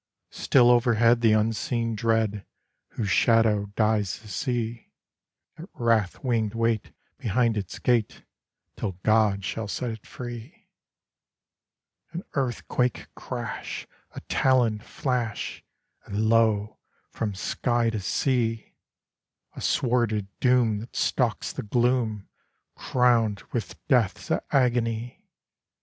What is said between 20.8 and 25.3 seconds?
stalks the gloom, Crowned with Death's agony.